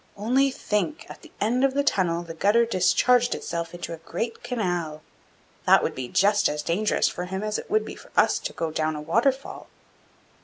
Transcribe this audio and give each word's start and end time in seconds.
Only 0.17 0.49
think! 0.49 1.05
at 1.11 1.21
the 1.21 1.31
end 1.39 1.63
of 1.63 1.75
the 1.75 1.83
tunnel 1.83 2.23
the 2.23 2.33
gutter 2.33 2.65
discharged 2.65 3.35
itself 3.35 3.71
into 3.71 3.93
a 3.93 3.97
great 3.97 4.41
canal; 4.41 5.03
that 5.67 5.83
would 5.83 5.93
be 5.93 6.07
just 6.07 6.49
as 6.49 6.63
dangerous 6.63 7.07
for 7.07 7.25
him 7.25 7.43
as 7.43 7.59
it 7.59 7.69
would 7.69 7.85
be 7.85 7.93
for 7.93 8.09
us 8.17 8.39
to 8.39 8.51
go 8.53 8.71
down 8.71 8.95
a 8.95 9.01
waterfall. 9.01 9.67